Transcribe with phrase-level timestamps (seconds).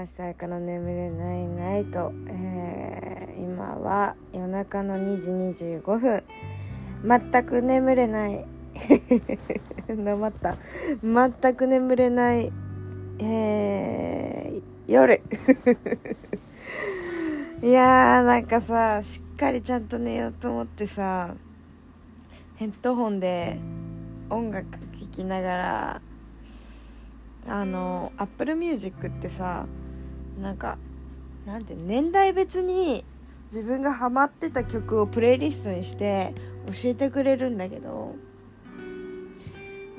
[0.00, 6.24] ました彩香の眠れないナイト、えー、今は夜中の2時25分。
[7.04, 8.46] 全く眠れない。
[9.94, 10.56] 黙った。
[11.02, 12.50] 全く眠れない。
[13.18, 15.20] えー、夜。
[17.62, 21.34] いやーなんかさしっかりちゃんと寝ようと思ってさ
[22.56, 23.58] ヘッドホンで
[24.30, 26.00] 音楽聴きながら
[27.46, 29.66] あの Apple Music ってさ
[30.40, 30.78] なんか
[31.46, 33.04] なんて年代別に
[33.46, 36.34] 自分がハマってた曲をプレイリストにして
[36.66, 38.14] 教えてくれるんだけど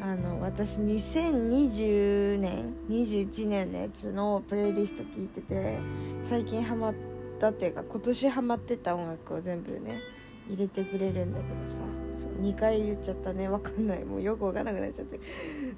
[0.01, 5.77] あの私2020年21年のやつのプレイリスト聞いてて
[6.25, 6.93] 最近ハマっ
[7.39, 9.99] たっていうか今年ハマってた音楽を全部ね
[10.47, 11.81] 入れてくれるんだけどさ
[12.17, 13.47] そう2回言っちゃったね。
[13.47, 14.05] わかんない。
[14.05, 15.19] もうよくわかんなくなっちゃって。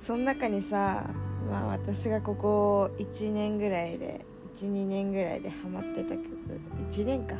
[0.02, 1.09] その中にさ
[1.50, 4.25] まあ私がここ1年ぐらいで
[4.56, 6.23] 12年ぐらいでハマってた曲。
[6.92, 7.36] 1年か。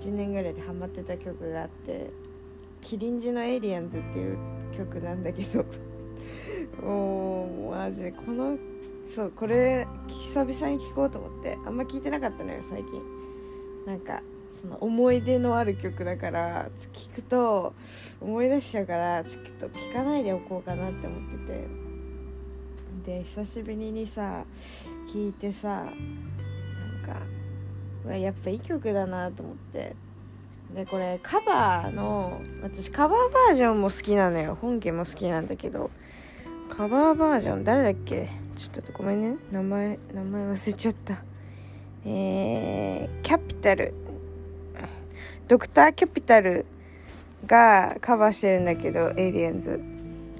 [0.00, 2.10] 1年ぐらいでハマってた曲があって
[2.82, 4.38] 「キリンジのエイリアンズ」っていう
[4.76, 5.64] 曲なんだけど。
[6.82, 8.58] もうマジこの
[9.06, 13.02] そうこれ久々に聴こうと思ってあんま聞いてなかったのよ最近。
[13.86, 17.72] なんかその思い出のある曲だから聞くと
[18.20, 21.85] 思い出しちゃうからちょっと聞かないでおこうかなって思ってて。
[23.06, 24.44] で久しぶりにさ
[25.14, 25.92] 聞いてさなん
[28.04, 29.94] かやっぱいい曲だなと思って。
[30.74, 34.58] でこれカバーの私カバーバージョンも好きなのよ。
[34.60, 35.90] 本家も好きなんだけど。
[36.68, 38.28] カバーバージョン誰だっけ？
[38.56, 39.36] ちょっとごめんね。
[39.52, 41.22] 名前名前忘れちゃった。
[42.04, 43.94] えー、キャピタル
[45.46, 46.66] ドクター・キャピタル
[47.46, 49.80] がカバーしてるんだけどエイリアンズ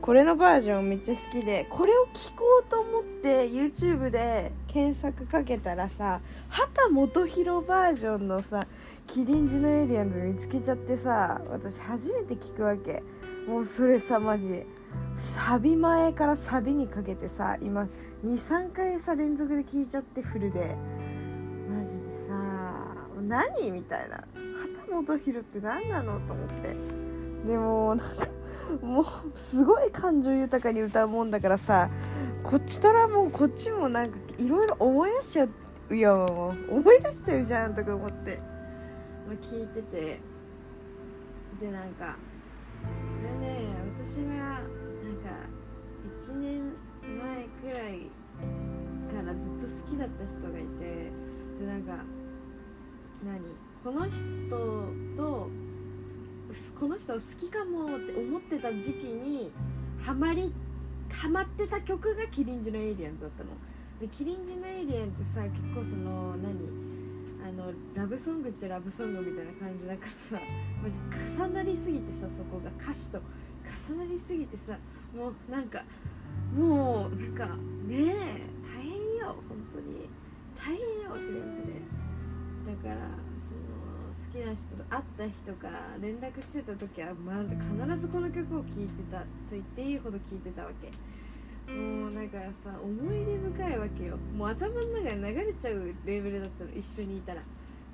[0.01, 6.91] これのバージョンめっちゃ好きでこれを聴こうと思って YouTube で検索かけたらさ秦
[7.29, 8.67] 基博バージョンのさ
[9.07, 13.03] キリンジのエイリアンズ見つけちゃってさ私初めて聞くわけ。
[13.49, 14.65] もうそれさマジ。
[15.17, 17.89] サビ前からサビにかけてさ今
[18.25, 20.77] 23回さ連続で聞いちゃってフルで。
[21.71, 22.33] マジでさ
[23.23, 24.25] 何みたいな。
[24.97, 26.75] 畑基博って何なのと思って。
[27.47, 28.27] でもなんか
[28.83, 29.07] もう
[29.39, 31.91] すごい感情豊かに歌うもんだからさ
[32.43, 35.49] こっちとらもうこっちもなんかいろいろ思い出しちゃ
[35.91, 38.41] うよ思い出しちゃうじゃんとか思って、
[39.27, 40.21] ま、聞いてて。
[41.61, 42.17] でなんか
[42.83, 42.89] こ
[43.41, 43.69] れね
[44.05, 45.31] 私がなんか
[46.21, 46.73] 1年
[47.03, 48.11] 前くらい
[49.11, 51.11] からずっと好きだった人がいて
[51.59, 52.05] でなんか
[53.25, 53.41] 何？
[53.83, 54.17] この人
[55.17, 55.49] と
[56.79, 59.51] この人好きかもって思ってた時期に
[60.03, 60.53] ハマり
[61.11, 63.51] ハマってた曲がキリンジのエイリアンズだったの。
[64.01, 66.53] でキリンジのエイリアンズさ結構その何
[67.43, 70.37] あのラブソングっちゃラブソングみたいな感じだからさ
[70.83, 70.99] マジ
[71.43, 73.21] 重なりすぎてさそこが歌詞と
[73.89, 74.77] 重なりすぎてさ
[75.17, 75.83] もうなんか
[76.55, 77.47] もうなんか
[77.87, 80.09] ねえ大変よ本当に。
[80.57, 81.81] 大変よって感じで。
[82.67, 83.96] だからその
[84.37, 85.69] きな人と会った人か
[86.01, 90.93] 連絡してた時は、まあ、必ずこの曲を聴いてたと言っていいほど聴いてたわけ。
[91.73, 94.17] もうだからさ思い出深いわけよ。
[94.37, 97.43] もう頭の中に流れちゃうレベルだったの一緒にいたら。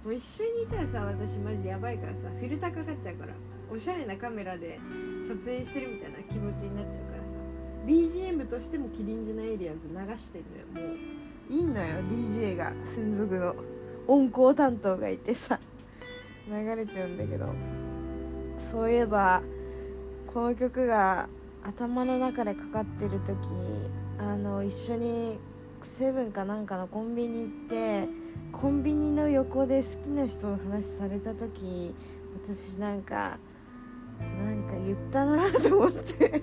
[0.04, 3.32] もう一緒にいたらさ私マジやばいからさフィルターかかっちゃうから
[3.72, 4.80] おしゃれなカメラで
[5.28, 7.28] 撮影してるみたいな気持ちになっちゃうからさ
[7.86, 10.42] BGM としてもキリンジのエイリアンズ流してん
[10.74, 11.54] のよもう。
[11.54, 13.54] いいのよ DJ が専属の
[14.08, 15.60] 音響担当がいてさ
[16.48, 17.46] 流れちゃうんだけど
[18.58, 19.42] そういえば
[20.26, 21.28] この曲が
[21.62, 23.38] 頭の中でかかってる時
[24.18, 25.38] あの一緒に
[25.82, 28.08] セブンかなんかのコンビニ行って
[28.52, 31.94] コンビニの横で好きな人の話された時
[32.44, 33.38] 私なんか
[34.20, 36.42] なんか言ったなと思って。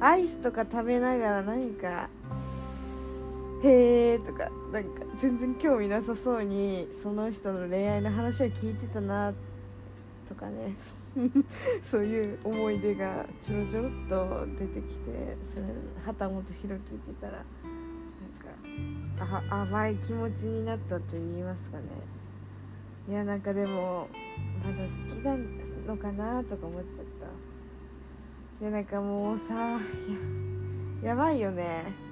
[0.00, 2.08] アイスとか食べながらなんか
[3.64, 9.32] へえとかなんか全然興味なさそうにその人の恋愛の話を聞いてたな
[10.28, 10.74] とかね。
[11.82, 15.66] そういう思い出がちょろちょろっと出てきてそれ
[16.04, 17.44] 旗本博聞いてたら
[19.16, 21.84] なんかあ甘い気持ちになったと言いますかね。
[23.08, 24.08] いやなんかでも
[24.64, 25.36] まだ好きな
[25.86, 27.26] のかなとか思っちゃった。
[28.60, 29.80] いやなんかもうさや
[31.02, 32.03] やばいよね。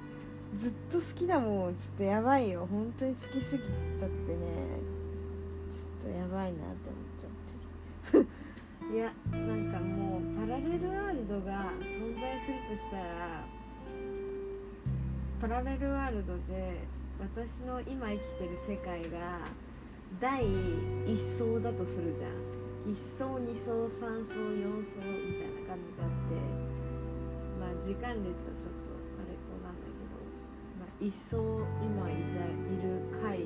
[0.57, 2.67] ずっと好きだもんちょっとやばいよ。
[2.69, 3.63] 本当に好きすぎ
[3.97, 4.37] ちゃってね。
[5.69, 7.31] ちょっとやばいなって思っちゃっ
[8.11, 8.27] てる。
[8.93, 13.45] いやなんかもうパラレルワールドが存在するとしたら
[15.41, 16.85] パラレルワールドで
[17.19, 19.39] 私の今生きてる世界が
[20.19, 20.45] 第
[21.05, 22.63] 一層だとするじゃん。
[22.85, 26.35] 1層2層3層4層みたいな感じであって
[27.57, 28.82] まあ時間列はちょっと
[31.03, 31.37] まあ、1層
[31.81, 33.39] 今いたいる回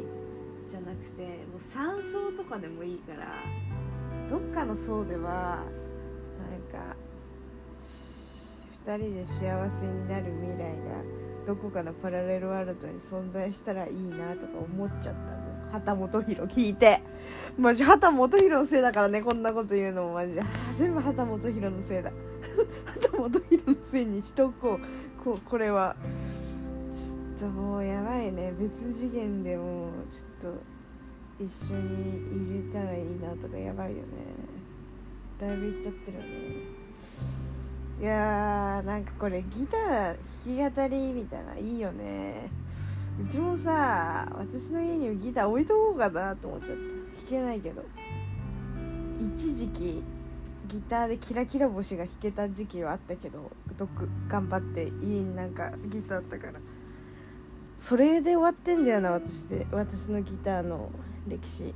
[0.70, 3.34] じゃなくてもう3層とかでもいいから
[4.30, 5.64] どっかの層では
[6.38, 6.96] なんか
[8.86, 9.40] 2人で幸
[9.72, 15.48] せになる未来がどこかのパラレルワールドに存在したらいいなとか思っちゃったの。
[15.72, 17.02] 畑基博聞いて。
[17.58, 20.14] マジ畑基博のせいだからねこんなこと言うのも。
[20.14, 20.46] マジあ
[20.78, 22.12] 全部畑基博のせいだ。
[23.02, 25.24] 畑基博のせいにしとこう。
[25.24, 25.96] ここれは。
[27.40, 28.52] ともうやばいね。
[28.60, 30.54] 別次元でもちょっ
[31.38, 32.18] と一緒に
[32.52, 34.04] 入れたらいいなとかやばいよね。
[35.40, 36.28] だいぶいっちゃってるよね。
[38.02, 42.50] いやーなんかこれギター弾き語りみたいないいよね。
[43.24, 46.82] うちもさ私の家にギター置いとこうかなと思っちゃった。
[47.22, 47.84] 弾けないけど。
[49.36, 50.04] 一時期
[50.68, 53.52] ギターでキラキラ星が弾けた時期はあったけど
[54.28, 56.54] 頑張って家になんかギターあったから。
[57.78, 59.68] それで終わってんだよな私で。
[59.72, 60.90] 私のギターの
[61.28, 61.58] 歴史。
[61.64, 61.74] ちょ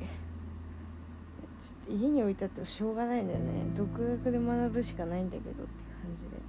[1.83, 3.45] っと家に置いてあってしょうがないんだよね。
[3.75, 3.87] 独
[4.23, 5.61] 学で学ぶしかないんだけどって
[6.01, 6.41] 感じで。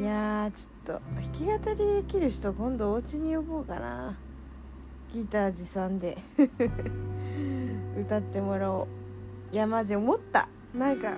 [0.00, 4.18] いやーちょっと弾き語りできる人今度お家に呼ぼうかな。
[5.12, 6.18] ギター持参で。
[8.00, 8.82] 歌ってもらお
[9.52, 9.54] う。
[9.54, 10.48] いやマジ思った。
[10.74, 11.16] なんか好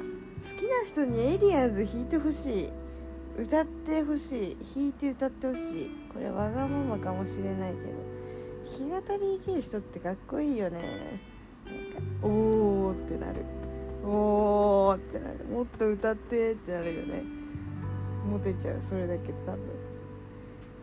[0.61, 2.80] きな人にエイリアンズ弾いてほしい。
[3.41, 4.57] 歌ってほしい。
[4.75, 5.91] 弾いて歌ってほしい。
[6.13, 7.89] これわがままかもしれないけど。
[8.79, 10.79] 弾き語りできる人ってかっこいいよね。
[11.65, 11.75] なん
[12.21, 13.47] かおーってなる。
[14.05, 15.45] おーってなる。
[15.47, 17.23] もっと歌ってってなるよね。
[18.31, 18.79] モテちゃう。
[18.83, 19.61] それだけ多分。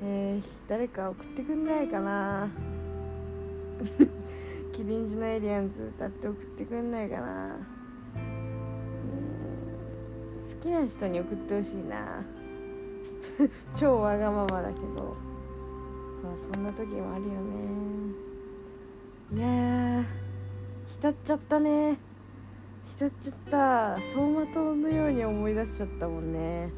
[0.02, 2.50] えー、誰か送ってくんないかな。
[4.74, 7.56] キリンジのエイリアンズ歌って送ってくんないかな。
[10.50, 12.24] 好きな人に送ってほしいな。
[13.76, 15.16] 超わがままだけど。
[16.24, 19.36] まあそんな時もあるよね。
[19.36, 19.40] い
[20.00, 20.04] や
[20.88, 21.98] 浸っちゃったね。
[22.86, 23.96] 浸っちゃった。
[23.98, 26.70] 走馬灯のように思い出しちゃったもんね。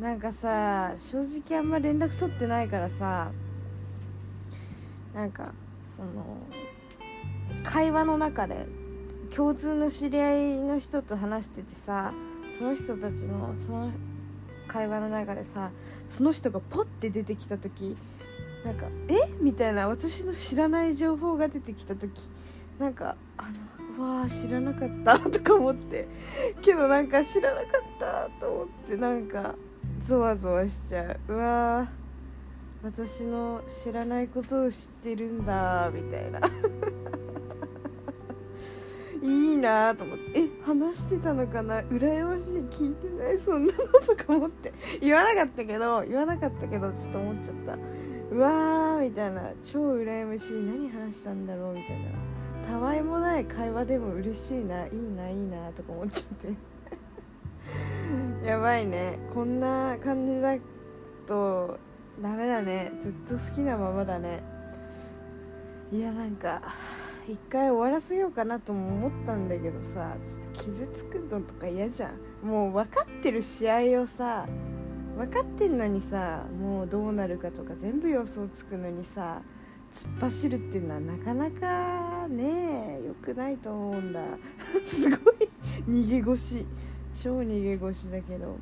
[0.00, 3.30] なんかさ正直あんま連絡取ってないからさ
[5.14, 5.52] なんか
[5.86, 6.38] その
[7.62, 8.66] 会話の中で
[9.28, 12.14] 共通の知り合いの人と話しててさ
[12.56, 13.90] その人たちのその
[14.70, 15.72] 会話の中でさ
[16.08, 17.96] その人がポッて出てきた時
[18.64, 19.14] なんか「え？
[19.40, 22.28] みたいな私の知らない情報が出てきた時
[22.78, 23.50] なんかあ
[23.98, 26.06] の「わあ知らなかった」 とか思って。
[26.62, 27.68] けどなんか知らなかっ
[27.98, 29.56] たと思ってなんか
[30.00, 31.32] ゾワゾワしちゃう。
[31.32, 31.88] うわ
[32.82, 36.40] 私の知らないことを知ってるんだみたいな。
[39.22, 40.40] いいなと思って。
[40.40, 41.82] え話してたのかな？
[41.82, 42.56] 羨ましい。
[42.70, 43.38] 聞いてない？
[43.38, 44.72] そんなのとか思って。
[45.00, 47.78] 言わなかったけど言わなかったけどちょっと思っちゃった。
[48.32, 49.52] うわーみたいな。
[49.62, 50.52] 超羨ましい。
[50.54, 52.10] 何話したんだろうみたいな。
[52.68, 54.86] たわいもない会話でも嬉しいな。
[54.86, 56.54] いいないいなとか思っちゃって。
[58.46, 59.18] やばいね。
[59.34, 60.56] こんな感じだ
[61.26, 61.78] と
[62.22, 62.92] ダメだね。
[63.00, 64.42] ずっと好きなままだね。
[65.92, 66.62] いやなんか
[67.28, 72.46] 一回終わらせようかなとも思ったんだけどさちょっと傷つくのとか嫌じゃん。
[72.46, 74.46] もう分かってる試合をさ
[75.16, 79.42] 分かってんのにさもうどうなるかとか全部予想つくのにさ
[79.94, 84.20] 突っ走るっていうのはなかなかね良くないと思うんだ。
[84.84, 85.48] すごい
[85.88, 86.66] 逃げ腰。
[87.12, 88.56] 超逃げ腰だけど。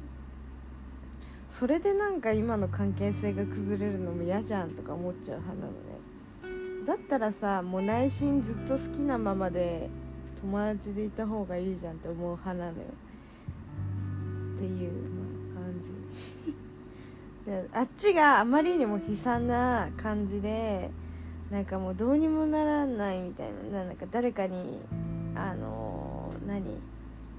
[1.49, 5.88] それでなんか今の関係性が崩れるのも嫌じゃんとか思っちゃう派なのね。
[6.89, 9.91] だったらさもう内心ずっと好きなままで
[10.41, 12.85] 友達でいた方がいいじゃんって思う派なのよ。
[14.55, 14.93] っていう、
[15.53, 15.91] まあ、感じ。
[17.45, 20.91] であっちがあまりにも悲惨な感じで
[21.51, 24.81] なんかもうどうにもならないみたいななんか誰かに
[25.35, 26.65] あの、何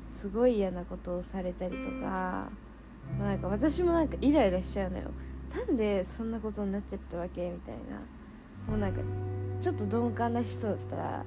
[0.08, 2.52] すごい嫌なことをされたりとか
[3.18, 5.06] まあなんか私もなんかイライラしちゃうのよ。
[5.56, 7.50] なんでそんなことになっちゃったわけ？
[7.50, 8.00] みたいな。
[8.68, 9.02] もうなんか
[9.60, 11.26] ちょっと鈍感な人だったら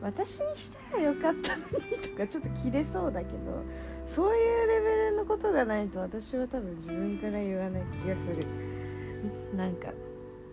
[0.00, 3.64] 私にしたらよかったのにとかちょっと切れそうだけど
[4.06, 8.46] そういうレベルのことがないと私は多分自分から言わない気がする。
[9.56, 9.88] なんか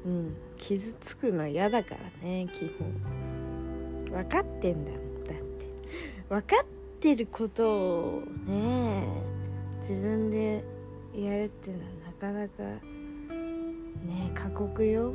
[0.06, 2.94] うん傷つくの嫌だからね基本。
[4.12, 5.44] 分かってんだもんだって。
[6.30, 6.66] 分かっ
[7.00, 9.06] てることをね
[9.80, 10.64] 自分で
[11.14, 12.64] やるっていうのはなかなか
[14.06, 15.14] ね過酷よ。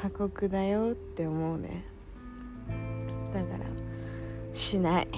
[0.00, 1.84] 過酷だよって思うね。
[3.34, 3.66] だから
[4.54, 5.08] しない。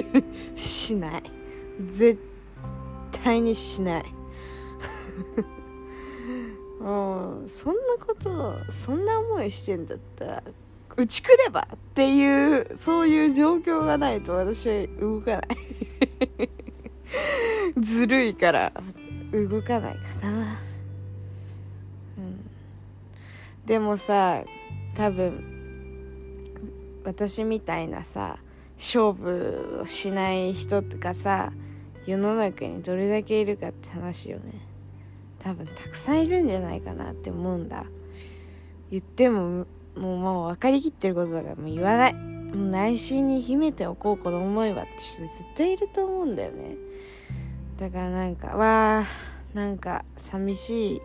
[0.54, 1.22] しない。
[1.90, 2.20] 絶
[3.24, 4.04] 対にしない。
[6.82, 10.42] もうそんなことそんな思いしてんだったら
[10.94, 15.46] 打ちくればっていうそういう状況がないと私は動かない。
[17.80, 18.70] ずるいから
[19.32, 20.58] 動かないかな
[22.18, 22.50] うん
[23.66, 24.44] でもさ
[24.94, 25.44] 多分
[27.04, 28.38] 私みたいなさ
[28.78, 31.52] 勝負をしない人とかさ
[32.06, 34.64] 世の中にどれだけいるかって話よね。
[35.40, 37.84] 多分たくさんいるんじゃないかなって思うんだ。
[38.90, 42.14] 言ってももうもう分かりきってることだからもう言わない。
[42.14, 46.76] もう内心に秘めておこうこの思いはって人絶対いると思うんだよね。
[47.80, 49.06] だからなんかわあ
[49.52, 51.02] なんか寂しい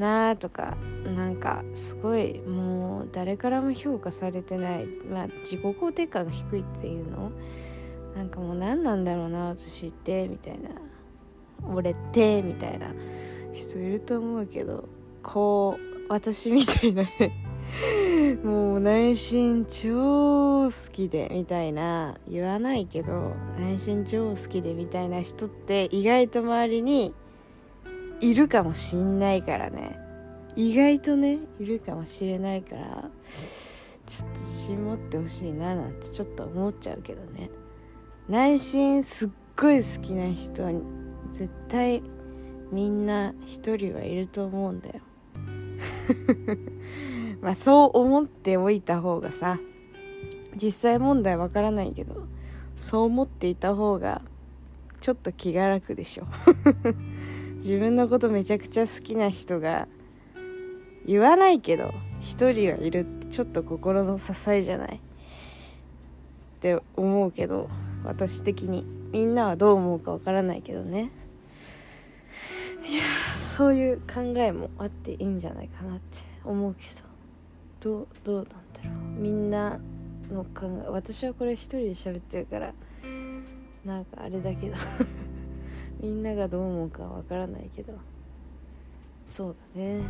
[0.00, 4.86] なーとかなんかすごいもう誰からも評価されてない。
[5.08, 7.30] まあ自己肯定感が低いっていうの？
[8.16, 10.70] なんかもう何なんだろうな私ってみたいな。
[11.72, 12.92] 俺ってみたいな。
[13.52, 14.88] 人いると思うけど
[15.22, 17.02] こう私みたいな。
[17.02, 17.38] ね
[18.42, 22.18] もう内心超好きでみたいな。
[22.28, 27.14] 言わないけど内心超好きでみたいな人って意外と周りに
[28.20, 29.98] いるかもしんないからね。
[30.56, 33.10] 意外とねいるかもしれないから
[34.06, 37.50] ちょっと自信持ってほしいななんてちょっと思っちゃうけどね。
[38.28, 40.82] 内心すっごい好きな人に
[41.30, 42.02] 絶対
[42.70, 44.94] みんな一人はいると思うんだよ。
[47.40, 49.58] まあそう思っておいた方がさ
[50.60, 52.26] 実際問題わからないけど
[52.76, 54.22] そう思っていた方が
[55.00, 56.26] ちょっと気が楽でしょ。
[57.60, 59.86] 自分のことめちゃくちゃ好きな人が
[61.06, 64.96] 言わないけど一人はいるってちょっと心の支えじゃない？
[64.96, 65.00] っ
[66.60, 67.70] て思うけど
[68.04, 68.84] 私的に。
[69.12, 71.10] みんなはどう思うかわからないけどね。
[72.86, 73.02] いや
[73.56, 77.00] そういう考えもあっていいんじゃないかなって思うけど。
[77.80, 79.20] どうどうなんだろう。
[79.20, 79.80] みんな
[80.30, 82.72] の考え私はこれ一人で喋ってるから
[83.84, 84.76] なんかあれだけど。
[86.00, 87.92] みんながどう思うかわからないけど。
[89.28, 90.00] そうだね。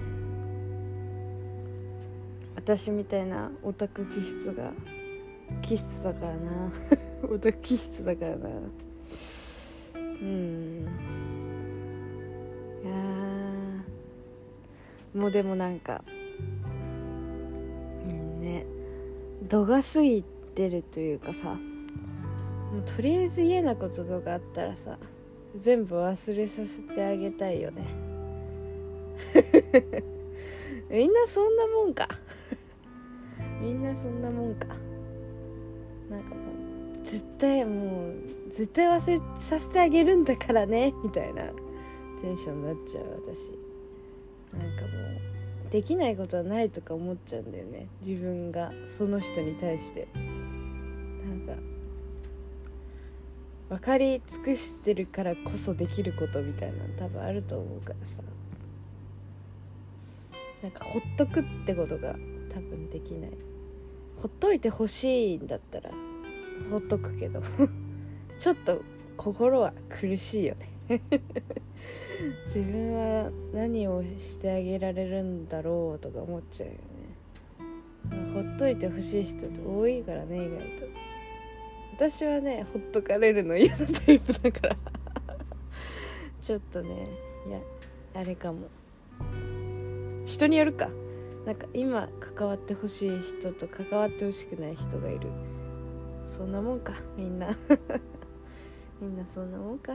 [2.55, 4.73] 私みたいなオタク気質が
[5.63, 6.73] 気質だからな。
[7.29, 8.49] オタク気質だからな。
[9.97, 10.87] うん。
[12.85, 12.93] いや
[15.15, 16.05] もうでもなんか
[18.09, 18.65] うんね。
[19.49, 20.23] 度が過ぎ
[20.55, 21.59] てるというかさ。
[22.73, 24.97] もうとりあえず嫌なこととかあったらさ
[25.57, 27.87] 全部忘れさせてあげたいよね。
[30.91, 32.09] みんなそんなもんか。
[33.61, 34.69] みんなそんなもんか。
[36.09, 36.35] なんかも
[37.03, 38.15] う絶対もう
[38.53, 40.93] 絶対忘れさせてあげるんだからね。
[41.03, 41.45] みたいな。
[42.23, 43.51] テンションになっちゃう私。
[44.53, 44.89] なんかも
[45.69, 47.89] うできないことはないとか思っちゃうんだよね。
[48.03, 50.07] 自分がその人に対して。
[53.71, 58.21] 分かり尽くしてるからこそできることみたいなの多分あると思うからさ。
[60.61, 62.17] なんかほっとくってことが
[62.53, 63.31] 多分できない。
[64.17, 65.91] ほっといてほしいんだったら
[66.69, 67.41] ほっとくけど。
[68.41, 68.83] ちょっと
[69.17, 70.57] 心は苦しいよ
[70.89, 71.01] ね。
[72.47, 76.81] 自分は何をしてあげられるんだろうとか思っちゃうよね。
[78.35, 81.10] ほっといてほしい人って多いからね意外と。
[82.01, 84.77] 私はねほっとかれるの嫌なタイプだから。
[86.41, 87.07] ちょっとね
[87.47, 87.61] いや
[88.15, 88.69] あれかも。
[90.25, 90.89] 人によるか。
[91.45, 95.29] なんか今関わってほしい人と関わってほしくない人がいる。
[96.25, 97.49] そんなもんかみんな。
[98.99, 99.93] みんなそんなもんか。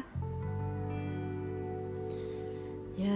[2.97, 3.11] いや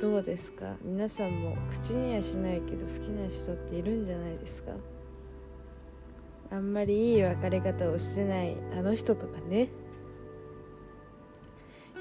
[0.00, 0.76] どうですか？
[0.82, 4.72] 皆さんも口にはしないけど好きな人っているんじゃないですか？
[6.50, 9.68] あんまりいい別れ方をしてないあの人とかね。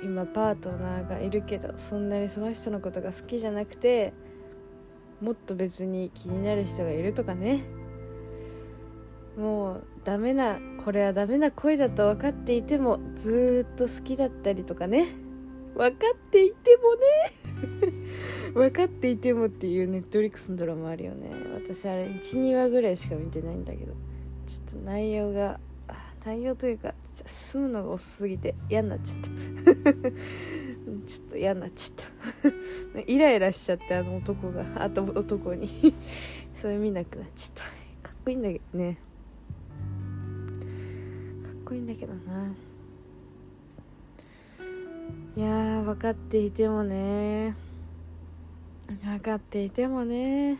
[0.03, 4.13] 今パートナーがいるけどそんなにその人のことが好きじゃなくて
[5.21, 7.63] もっと別に気になる人がいるとかね。
[9.37, 15.07] もうダメなこれはダメな恋だと分かっていてもずっと好きだったりとかね。
[15.75, 17.93] 分かっていてもね。
[18.53, 21.29] 分かっていてもっていうネットリックスのドラマあるよね。
[21.53, 23.93] 私あれ12話ぐらいしか見てないんだけど。
[24.49, 25.59] ちょっと内容が
[26.25, 26.95] 内容というか
[27.51, 29.29] 進むのが遅すぎて嫌になっちゃった。
[31.05, 32.51] ちょっと嫌になっちゃっ
[32.95, 33.01] た。
[33.05, 34.65] イライラしちゃってあの男が。
[34.83, 35.93] あと男に。
[36.55, 37.63] それ見なくなっちゃっ
[38.01, 38.09] た。
[38.09, 38.97] かっこいいんだけどね。
[41.43, 42.51] かっこいいんだけどな。
[45.37, 47.55] いや分かっていてもね。
[49.03, 50.57] 分かっていてもね。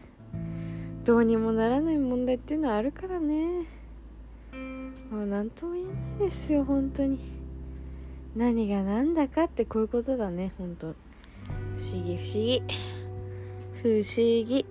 [1.05, 3.78] どうにもならない問題っていうのはあるからね。
[5.09, 5.85] もう何とも言え
[6.19, 7.19] ないですよ本当に。
[8.35, 10.87] 何が何だかってこういうことだね本当。
[10.87, 10.93] 不
[11.81, 12.61] 思議不思議。
[13.81, 14.03] 不思
[14.45, 14.65] 議。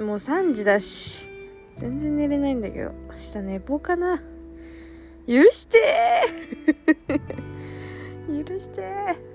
[0.00, 1.28] もう3時だし。
[1.76, 2.92] 全然寝れないんだけど。
[3.08, 4.20] 明日寝坊かな。
[5.28, 5.78] 許して
[8.26, 9.27] 許して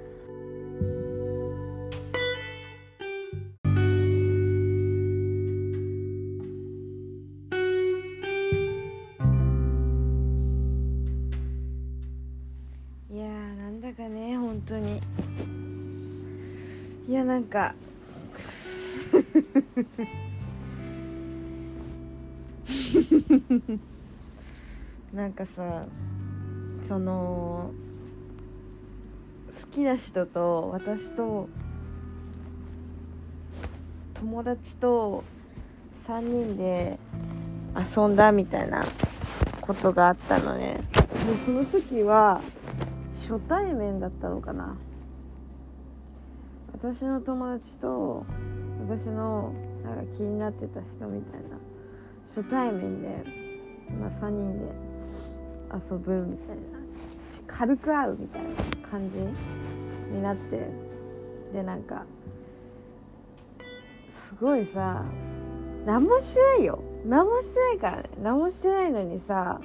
[17.33, 17.73] なんか。
[25.11, 25.85] なんかさ
[26.87, 27.71] その
[29.61, 31.49] 好きな人と私と
[34.13, 35.23] 友達と
[36.07, 36.99] 3人で
[37.75, 38.83] 遊んだみたいな
[39.59, 40.81] ことがあったのね。
[40.91, 41.01] で
[41.45, 42.41] その時は
[43.27, 44.75] 初対面だったのかな。
[46.73, 48.25] 私の友達と
[48.87, 49.53] 私の
[49.83, 51.57] なんか気になってた人みたいな
[52.27, 53.07] 初対面で、
[53.99, 54.65] まあ、3人で
[55.91, 56.63] 遊ぶみたいな
[57.47, 58.49] 軽く会うみたいな
[58.89, 59.17] 感じ
[60.13, 60.67] になって
[61.53, 62.03] でなんか
[64.27, 65.03] すごいさ
[65.85, 66.81] 何もしてないよ。
[67.05, 68.09] 何もしてないからね。
[68.21, 69.59] 何もしてないのにさ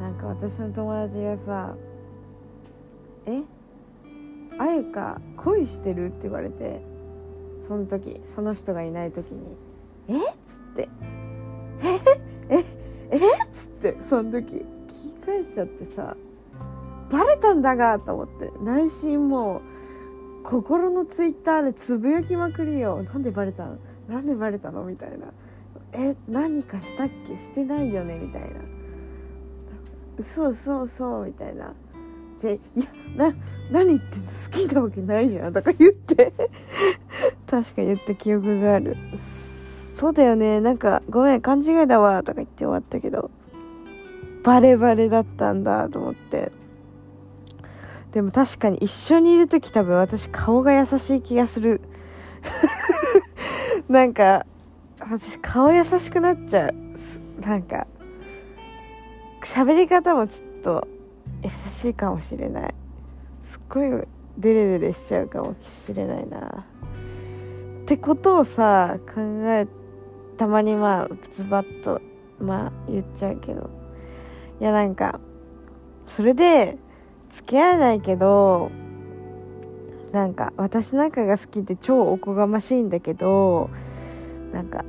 [0.00, 1.76] なんか私の友達がさ
[3.26, 3.42] 「え？
[4.58, 6.80] あゆか恋してる?」って言われて
[7.60, 9.56] その時その人がいない時に
[10.08, 10.18] 「え？
[10.18, 10.88] っ?」つって
[11.82, 12.00] 「えっ
[12.48, 12.64] えっ
[13.10, 13.16] え？
[13.16, 13.20] っ?」
[13.52, 16.16] つってその時聞き返しちゃってさ
[17.10, 24.84] バレたんだがと思って内心もう心のツイッターでつぶやきまくりよなんでバレたのなんでバレたの？
[24.84, 25.26] みたいな
[25.92, 28.18] え何かしたっけしてないよね？
[28.18, 28.48] みたいな
[30.18, 31.74] 嘘嘘嘘みたいな。
[32.42, 33.34] でいやな
[33.70, 34.30] 何言ってんの？
[34.30, 36.32] 好きなわけないじゃんとか言って。
[37.46, 38.96] 確か言った記憶がある。
[39.96, 40.60] そうだよね。
[40.60, 43.30] なんかごめん勘違いだわとか言って終わったけど。
[44.42, 46.52] バレバレだったんだと思って。
[48.12, 51.80] でも確かに一緒にいる時多分私顔が優しい気がする。
[53.88, 54.46] なんか
[55.00, 56.74] 私顔優しくなっちゃう。
[57.40, 57.86] なんか
[59.42, 60.88] 喋り方もちょっと
[61.42, 62.74] 優しいかもしれない。
[63.44, 63.90] すっごい
[64.38, 66.64] デレデレしちゃうかもしれないな。
[67.82, 69.20] ってことをさ考
[69.50, 69.66] え
[70.36, 72.00] たまにまあズバッと
[72.40, 73.70] まあ言っちゃうけど。
[74.60, 75.20] いやなんか
[76.06, 76.78] それで
[77.28, 78.70] 付き合えないけど
[80.12, 83.68] なんか私なんかが好きで超おこがましいんだけど
[84.52, 84.84] なんか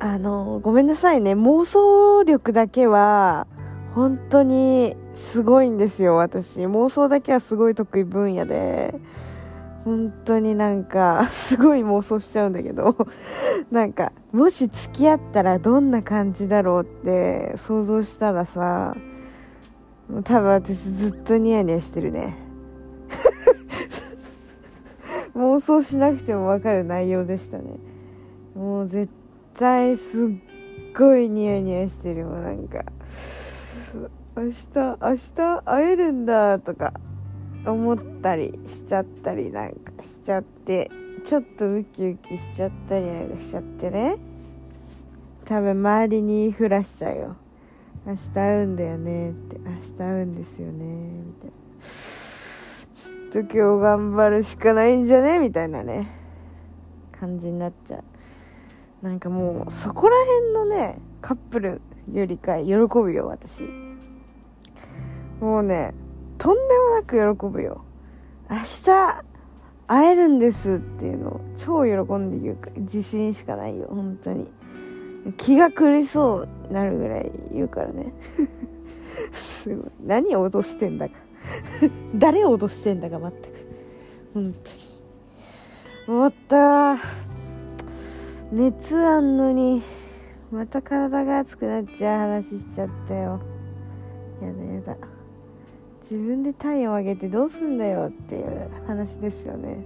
[0.00, 1.34] あのごめんなさいね。
[1.34, 3.46] 妄想力だけは
[3.94, 6.60] 本当にすごいんですよ私。
[6.60, 8.94] 妄想だけはすごい得意分野で。
[9.84, 12.96] 本当になんか すごい妄想しちゃうんだけど。
[13.70, 18.96] なんかもし付き合ったらどんな感じだろうって想像したらさ
[20.24, 22.36] 多分私ずっとニヤニヤしてるね。
[25.34, 27.64] 妄想しなくても分かる内容でしたね。
[28.54, 29.12] もう絶
[29.58, 30.28] 対すっ
[30.96, 32.84] ごいニヤニヤしてるもなんか。
[34.38, 36.92] 明日明日会えるんだとか
[37.66, 40.92] 思ったりしちゃったりなんかしちゃって
[41.24, 44.16] ちょっとウキウキしちゃったりなんかしちゃってね。
[45.44, 47.36] 多分周りに言いふらしちゃうよ。
[48.06, 49.58] 明日会うんだよねって。
[49.58, 50.84] 明日会うんですよね。
[50.84, 51.56] みたいな。
[52.92, 56.08] ちょっと今日頑張るしかないんじゃねみたいなね。
[57.10, 58.04] 感じになっちゃう。
[59.02, 61.80] なんかもうそこら辺のねカップル
[62.12, 63.87] よりか喜ぶよ私。
[65.40, 65.94] もうね
[66.38, 67.84] とんでもなく喜ぶよ。
[68.50, 69.22] 明日
[69.86, 74.50] 会えるんですっていうのを超喜んで言うか自信しかないよ本当に。
[75.36, 78.12] 気が狂いそうになるぐらい言うからね。
[79.32, 79.90] すごい。
[80.04, 81.16] 何を脅してんだか。
[82.14, 83.34] 誰を脅してんだか全く。
[84.34, 84.88] 本当に。
[86.08, 86.96] 思った
[88.50, 89.82] 熱あんのに
[90.50, 93.40] また体が熱くなっちゃう話しちゃったよ。
[94.40, 95.17] やだやだ。
[96.10, 99.84] 自分で体温上げてどうすんだよっていう話ですよね。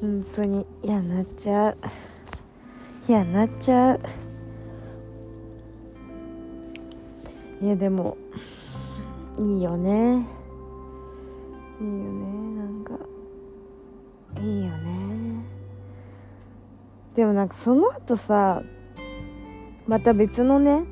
[0.00, 1.76] 本当に嫌になっちゃう。
[3.06, 4.00] 嫌になっちゃう。
[7.62, 8.16] いやでも
[9.38, 10.26] いいよね。
[11.82, 12.94] いいよねなんか。
[14.40, 15.44] いいよね。
[17.14, 18.62] でもなんかその後さ
[19.86, 20.84] また別のね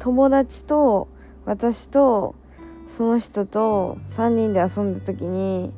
[0.00, 1.06] 友達と
[1.44, 2.34] 私と
[2.96, 5.72] その人と3人で遊んだ時に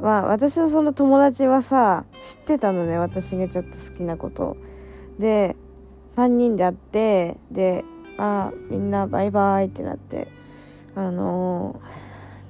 [0.00, 4.56] まあ私のその友達はさ知ってたのね私がちょっと好きなこと。
[5.18, 5.56] で
[6.16, 7.84] 3人で会ってで
[8.18, 10.28] あみんなバイバイってなって
[10.94, 11.80] あの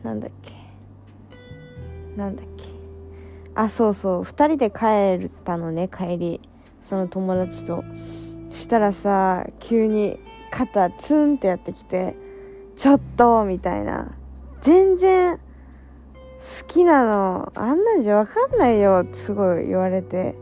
[0.03, 0.53] ー、なんだっけ
[2.17, 2.65] なんだっけ。
[3.55, 6.41] あそうそう2人で帰ったのね帰り
[6.83, 7.85] その友達と。
[8.51, 10.19] したらさ急に
[10.51, 12.15] 肩ツンってやってきて
[12.77, 14.13] ちょっとみたいな。
[14.61, 20.35] 全然好きなのあんなんじゃ分かんないよってすごい言われて。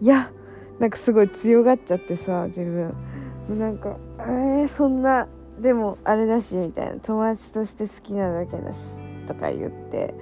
[0.00, 0.30] いや
[0.78, 2.94] なんかすごい強がっちゃってさ自分。
[3.58, 5.28] なんかえー、そんな
[5.60, 7.00] でもあれだしみたいな。
[7.00, 8.80] 友達として好きなだけだし
[9.26, 10.14] とか言って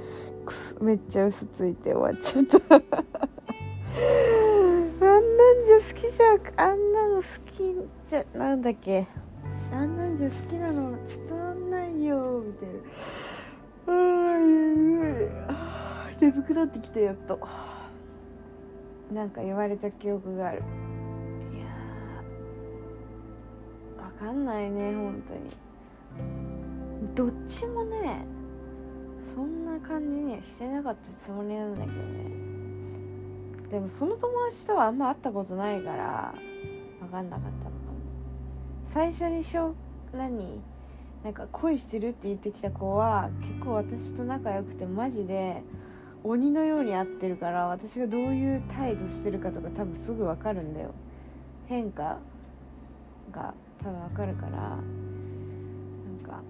[0.81, 2.59] めっちゃ嘘ついて終わっちゃった。
[5.01, 7.75] あんなんじゃ好きじゃあんなの好き
[8.09, 9.07] じゃなんだっけ。
[9.75, 12.75] あんなんじゃ好きなの伝わんないよみたいな。
[13.89, 17.41] あー眠くなってきたやっと。
[19.13, 20.59] なんか言われた記憶がある。
[20.59, 21.67] いや
[24.05, 25.41] わかんないね本当に。
[27.17, 28.25] どっちもね
[29.35, 32.01] そんな感じにはしてなかったつもりなんだけどね。
[33.73, 36.33] でもその友達とはあんま会ったことないから
[37.01, 37.74] 分かんなかった
[38.95, 39.75] 最初にしょ
[40.13, 40.63] 何？
[41.25, 45.65] なんか恋してるって言ってきた子は結構私と仲良くてマジで
[46.23, 50.95] 鬼のように合ってるから私がどういう態度してるかとか多分すぐ分かるんだよ。
[51.67, 52.19] 変化
[53.33, 53.53] が
[53.83, 54.81] 多分分かるからなん
[56.25, 56.41] か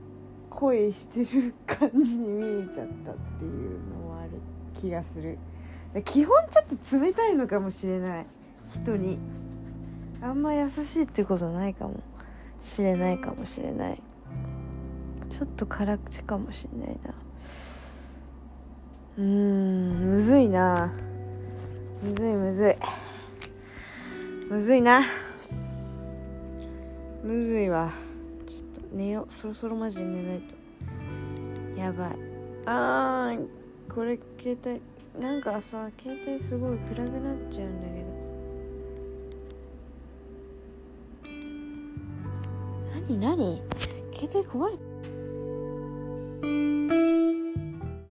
[0.50, 4.32] 恋してる感じに見えちゃったっていうのもある
[4.78, 5.38] 気がする。
[6.04, 8.26] 基本ちょっと冷たいのかもしれない。
[8.74, 9.18] 人に。
[10.20, 12.02] あんま優しいってことないかも。
[12.64, 14.02] しれないかもしれない。
[15.30, 17.14] ちょっと辛口かもしれないな。
[19.18, 20.92] うーんむずいな。
[22.02, 22.74] むずいむずい。
[24.50, 25.02] むずいな。
[27.22, 27.92] むずいわ。
[28.46, 29.32] ちょっと寝よう。
[29.32, 30.54] そろそろマジで寝ないと。
[31.80, 32.10] やばい。
[32.66, 33.46] あー
[33.94, 34.80] これ携帯
[35.22, 38.03] なんかさ携帯すごい暗くなっちゃうんだけど。
[43.08, 43.60] 何何？
[44.14, 44.93] 携帯壊れた？